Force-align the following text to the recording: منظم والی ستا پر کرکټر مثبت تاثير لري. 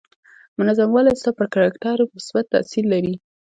منظم 0.59 0.89
والی 0.93 1.13
ستا 1.21 1.31
پر 1.37 1.45
کرکټر 1.53 1.97
مثبت 2.15 2.45
تاثير 2.53 2.85
لري. 2.93 3.15